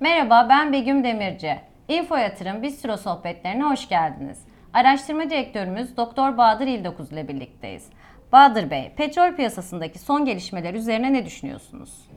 [0.00, 1.56] Merhaba ben Begüm Demirci.
[1.88, 4.38] Info Yatırım Bistro sohbetlerine hoş geldiniz.
[4.72, 7.88] Araştırma direktörümüz Doktor Bahadır İldokuz ile birlikteyiz.
[8.32, 12.08] Bahadır Bey, petrol piyasasındaki son gelişmeler üzerine ne düşünüyorsunuz?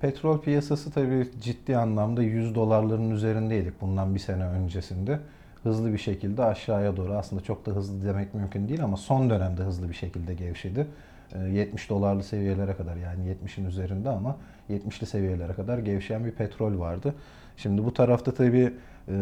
[0.00, 5.20] Petrol piyasası tabii ciddi anlamda 100 dolarların üzerindeydik bundan bir sene öncesinde.
[5.62, 9.62] Hızlı bir şekilde aşağıya doğru aslında çok da hızlı demek mümkün değil ama son dönemde
[9.62, 10.86] hızlı bir şekilde gevşedi.
[11.34, 14.36] Ee, 70 dolarlı seviyelere kadar yani 70'in üzerinde ama
[14.70, 17.14] 70'li seviyelere kadar gevşeyen bir petrol vardı.
[17.56, 18.72] Şimdi bu tarafta tabii
[19.08, 19.14] e,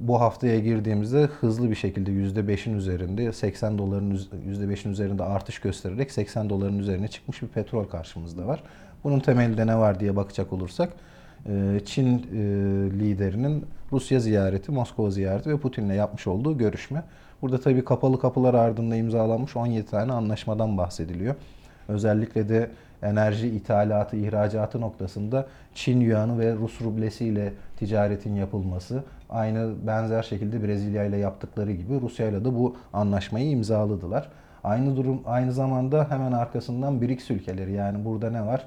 [0.00, 6.12] bu haftaya girdiğimizde hızlı bir şekilde %5'in üzerinde 80 doların üz- %5'in üzerinde artış göstererek
[6.12, 8.62] 80 doların üzerine çıkmış bir petrol karşımızda var.
[9.04, 10.92] Bunun temelinde ne var diye bakacak olursak
[11.84, 12.20] Çin e,
[12.98, 17.02] liderinin Rusya ziyareti, Moskova ziyareti ve Putin'le yapmış olduğu görüşme.
[17.42, 21.34] Burada tabii kapalı kapılar ardında imzalanmış 17 tane anlaşmadan bahsediliyor.
[21.88, 22.70] Özellikle de
[23.02, 29.04] enerji ithalatı, ihracatı noktasında Çin yuanı ve Rus rublesi ile ticaretin yapılması.
[29.30, 34.28] Aynı benzer şekilde Brezilya ile yaptıkları gibi Rusya ile de bu anlaşmayı imzaladılar.
[34.64, 38.64] Aynı durum aynı zamanda hemen arkasından BRICS ülkeleri yani burada ne var?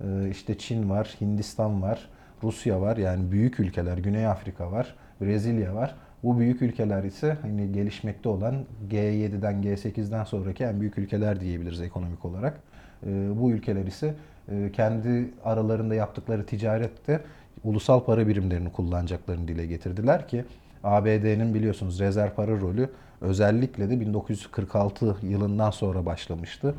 [0.00, 2.08] Ee, işte Çin var, Hindistan var,
[2.42, 5.94] Rusya var yani büyük ülkeler, Güney Afrika var, Brezilya var.
[6.22, 8.54] Bu büyük ülkeler ise hani gelişmekte olan
[8.90, 12.60] G7'den G8'den sonraki en büyük ülkeler diyebiliriz ekonomik olarak.
[13.06, 14.14] Ee, Bu ülkeler ise
[14.48, 17.20] e, kendi aralarında yaptıkları ticarette
[17.64, 20.44] ulusal para birimlerini kullanacaklarını dile getirdiler ki
[20.84, 22.88] ABD'nin biliyorsunuz rezerv para rolü
[23.20, 26.74] özellikle de 1946 yılından sonra başlamıştı.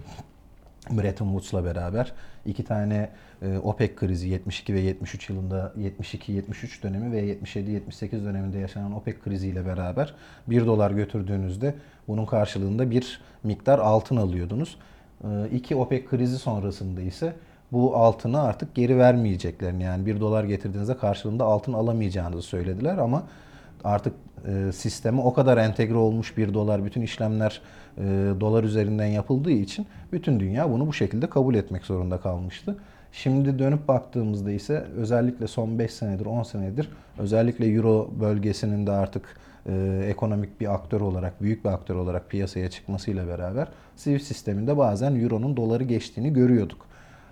[0.89, 2.13] Bretton Woods'la beraber
[2.45, 3.09] iki tane
[3.41, 9.65] e, OPEC krizi 72 ve 73 yılında 72-73 dönemi ve 77-78 döneminde yaşanan OPEC kriziyle
[9.65, 10.13] beraber
[10.47, 11.75] 1 dolar götürdüğünüzde
[12.07, 14.77] bunun karşılığında bir miktar altın alıyordunuz.
[15.23, 17.33] E, iki OPEC krizi sonrasında ise
[17.71, 23.23] bu altını artık geri vermeyeceklerini yani 1 dolar getirdiğinizde karşılığında altın alamayacağınızı söylediler ama
[23.83, 24.13] artık
[24.47, 27.61] e, sisteme o kadar entegre olmuş bir dolar, bütün işlemler
[27.97, 28.01] e,
[28.39, 32.77] dolar üzerinden yapıldığı için bütün dünya bunu bu şekilde kabul etmek zorunda kalmıştı.
[33.11, 39.37] Şimdi dönüp baktığımızda ise özellikle son 5 senedir, 10 senedir özellikle Euro bölgesinin de artık
[39.69, 45.15] e, ekonomik bir aktör olarak, büyük bir aktör olarak piyasaya çıkmasıyla beraber Swift sisteminde bazen
[45.15, 46.85] Euro'nun doları geçtiğini görüyorduk.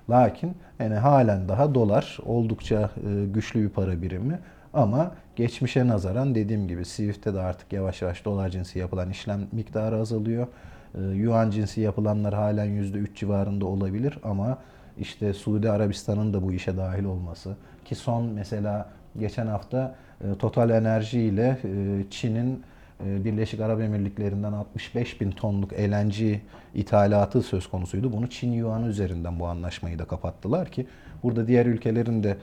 [0.09, 4.39] Lakin yani halen daha dolar oldukça e, güçlü bir para birimi
[4.73, 9.95] ama geçmişe nazaran dediğim gibi Swift'te de artık yavaş yavaş dolar cinsi yapılan işlem miktarı
[9.95, 10.47] azalıyor.
[10.95, 14.57] E, Yuan cinsi yapılanlar halen %3 civarında olabilir ama
[14.99, 20.69] işte Suudi Arabistan'ın da bu işe dahil olması ki son mesela geçen hafta e, Total
[20.69, 22.63] Enerji ile e, Çin'in
[23.05, 26.39] e, Birleşik Arap Emirlikleri'nden 65 bin tonluk LNG
[26.75, 28.13] ithalatı söz konusuydu.
[28.13, 30.87] Bunu Çin Yuan'ı üzerinden bu anlaşmayı da kapattılar ki
[31.23, 32.37] burada diğer ülkelerin de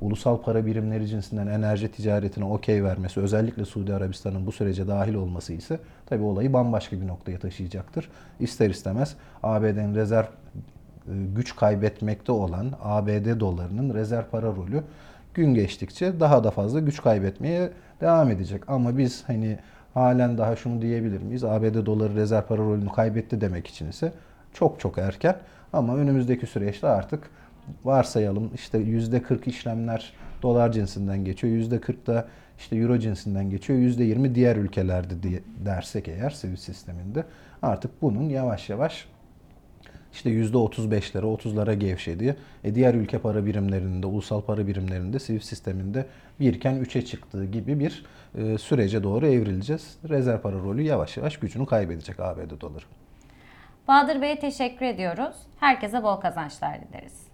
[0.00, 5.52] ulusal para birimleri cinsinden enerji ticaretine okey vermesi, özellikle Suudi Arabistan'ın bu sürece dahil olması
[5.52, 8.08] ise tabii olayı bambaşka bir noktaya taşıyacaktır.
[8.40, 10.28] İster istemez ABD'nin rezerv e,
[11.34, 14.82] güç kaybetmekte olan ABD dolarının rezerv para rolü
[15.34, 17.70] gün geçtikçe daha da fazla güç kaybetmeye
[18.00, 18.62] devam edecek.
[18.68, 19.58] Ama biz hani
[19.94, 21.44] halen daha şunu diyebilir miyiz?
[21.44, 24.12] ABD doları rezerv para rolünü kaybetti demek için ise
[24.52, 25.36] çok çok erken.
[25.72, 27.30] Ama önümüzdeki süreçte artık
[27.84, 30.12] varsayalım işte %40 işlemler
[30.42, 31.52] dolar cinsinden geçiyor.
[31.70, 32.28] %40 da
[32.58, 33.78] işte euro cinsinden geçiyor.
[33.78, 37.24] %20 diğer ülkelerde diye dersek eğer Swift sisteminde
[37.62, 39.08] artık bunun yavaş yavaş
[40.16, 42.36] işte %35'lere, 30'lara gevşedi.
[42.64, 46.06] E diğer ülke para birimlerinde, ulusal para birimlerinde, Swift sisteminde
[46.40, 49.98] birken 3'e çıktığı gibi bir e, sürece doğru evrileceğiz.
[50.08, 52.84] Rezerv para rolü yavaş yavaş gücünü kaybedecek ABD doları.
[53.88, 55.36] Bahadır Bey'e teşekkür ediyoruz.
[55.60, 57.25] Herkese bol kazançlar dileriz.